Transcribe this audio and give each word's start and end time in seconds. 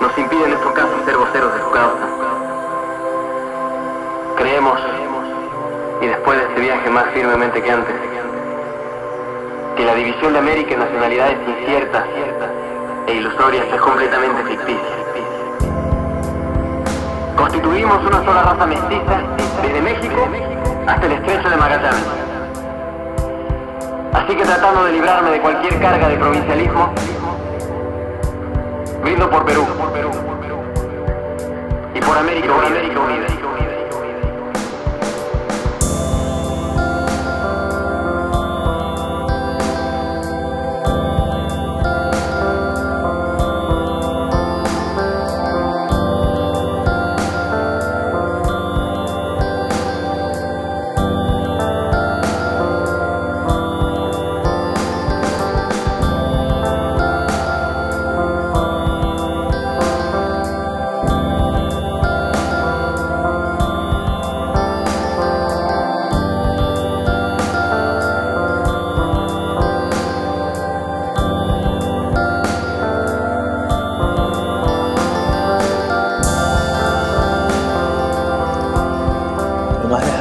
nos 0.00 0.18
impiden 0.18 0.44
en 0.46 0.52
estos 0.52 0.72
casos 0.72 1.04
ser 1.04 1.16
voceros 1.16 1.54
de 1.54 1.60
su 1.60 1.70
causa. 1.70 2.06
Creemos, 4.36 4.80
y 6.00 6.06
después 6.06 6.38
de 6.38 6.44
este 6.44 6.60
viaje 6.60 6.90
más 6.90 7.04
firmemente 7.12 7.62
que 7.62 7.70
antes, 7.70 7.94
que 9.76 9.84
la 9.84 9.94
división 9.94 10.32
de 10.32 10.38
América 10.38 10.72
en 10.74 10.80
nacionalidades 10.80 11.38
inciertas 11.46 12.04
e 13.06 13.14
ilusorias 13.14 13.66
es 13.72 13.80
completamente 13.80 14.44
ficticia. 14.44 14.96
Constituimos 17.36 17.98
una 18.06 18.24
sola 18.24 18.42
raza 18.44 18.66
mestiza 18.66 19.20
desde 19.60 19.82
México 19.82 20.28
hasta 20.86 21.06
el 21.06 21.12
estrecho 21.12 21.50
de 21.50 21.56
Magallanes. 21.56 22.06
Así 24.14 24.36
que 24.36 24.44
tratando 24.44 24.84
de 24.84 24.92
librarme 24.92 25.30
de 25.30 25.40
cualquier 25.40 25.78
carga 25.80 26.08
de 26.08 26.16
provincialismo, 26.16 26.92
brindo 29.02 29.28
por 29.28 29.44
Perú 29.44 29.66
y 31.94 32.00
por 32.00 32.16
América, 32.16 32.54
por 32.54 32.64
América 32.64 33.00
Unida. 33.00 33.41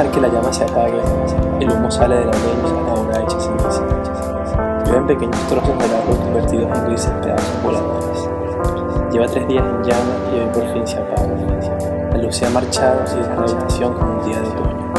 Dejar 0.00 0.12
que 0.12 0.20
la 0.20 0.28
llama 0.28 0.52
se 0.52 0.64
apague, 0.64 0.98
el 1.60 1.70
humo 1.70 1.90
sale 1.90 2.16
de 2.16 2.24
la 2.24 2.32
leña, 2.32 2.90
ahora 2.90 3.22
hecha 3.22 3.38
ceniza. 3.38 3.82
Llueven 4.86 5.06
pequeños 5.06 5.36
trozos 5.48 5.78
del 5.78 5.94
árbol 5.94 6.16
convertidos 6.16 6.78
en 6.78 6.84
grises 6.86 7.10
pedazos 7.22 7.62
voladores. 7.62 8.28
Lleva 9.12 9.26
tres 9.26 9.46
días 9.48 9.64
en 9.64 9.82
llamas 9.82 10.16
y 10.32 10.38
hoy 10.38 10.46
por 10.54 10.72
fin 10.72 10.86
se 10.86 10.96
apaga. 10.96 11.28
La 12.12 12.18
luz 12.18 12.34
se 12.34 12.46
ha 12.46 12.50
marchado 12.50 13.00
y 13.14 13.22
la 13.22 13.42
habitación 13.42 13.92
como 13.92 14.12
un 14.12 14.24
día 14.24 14.40
de 14.40 14.48
otoño. 14.48 14.92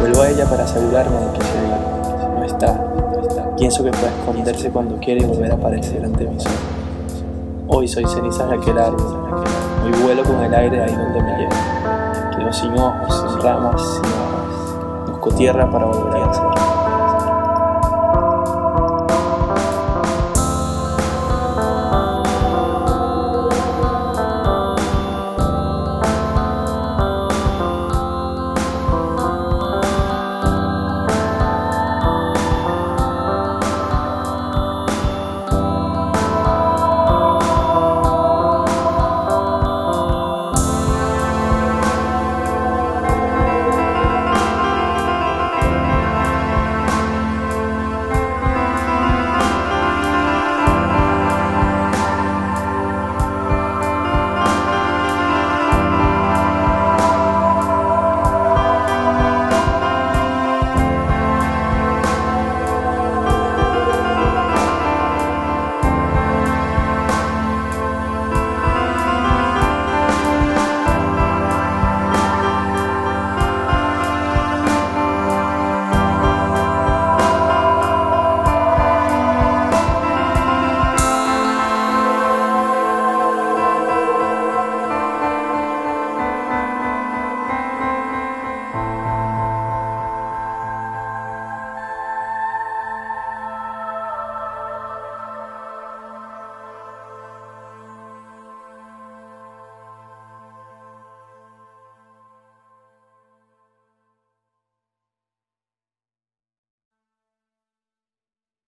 Vuelvo 0.00 0.22
a 0.22 0.28
ella 0.30 0.46
para 0.46 0.64
asegurarme 0.64 1.16
de 1.16 1.32
que 1.32 1.44
se 1.44 1.60
ve. 1.60 2.38
No 2.38 2.44
está, 2.44 2.72
no 3.14 3.20
está. 3.20 3.56
Pienso 3.56 3.84
que 3.84 3.90
puede 3.90 4.08
esconderse 4.08 4.70
cuando 4.70 4.96
quiere 4.96 5.20
y 5.20 5.26
volver 5.26 5.50
a 5.50 5.54
aparecer 5.54 6.02
ante 6.02 6.26
mis 6.26 6.46
ojos. 6.46 7.24
Hoy 7.68 7.88
soy 7.88 8.06
cenizas 8.06 8.48
de 8.48 8.56
aquel 8.56 8.78
árbol. 8.78 9.04
Hoy 9.84 10.02
vuelo 10.02 10.24
con 10.24 10.40
el 10.40 10.54
aire 10.54 10.82
ahí 10.82 10.94
donde 10.94 11.22
me 11.22 11.36
lleva. 11.36 11.56
Quedo 12.36 12.52
sin 12.52 12.72
ojos, 12.78 13.11
ramas, 13.42 13.82
hojas. 13.82 15.08
Busco 15.08 15.32
tierra 15.34 15.70
para 15.70 15.86
volver 15.86 16.22
a 16.22 16.26
nacer. 16.26 16.71